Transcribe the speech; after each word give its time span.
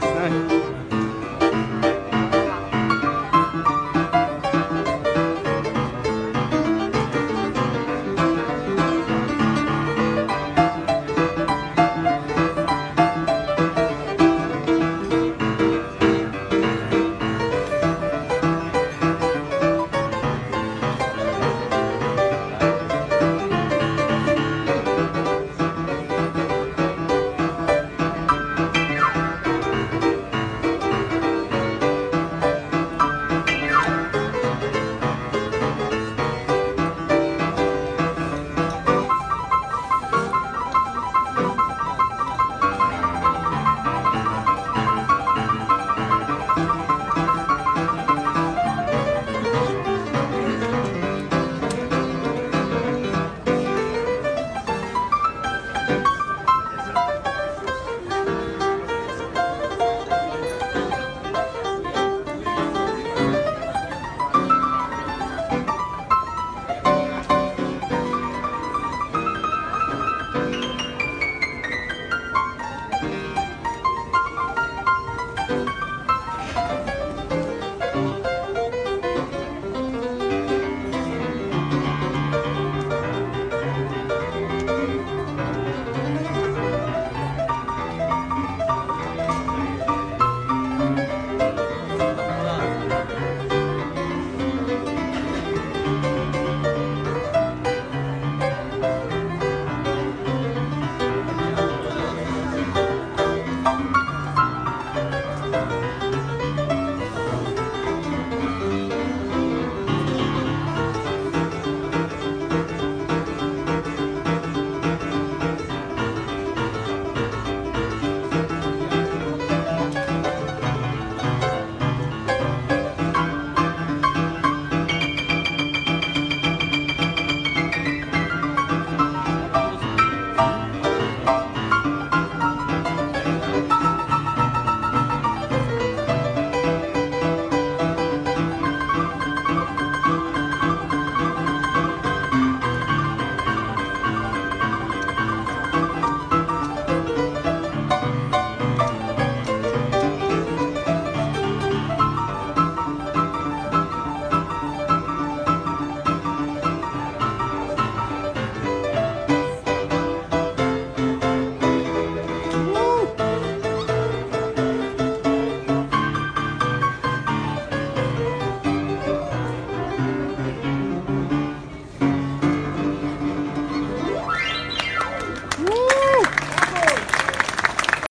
nice, 0.00 0.02
nice. 0.02 0.51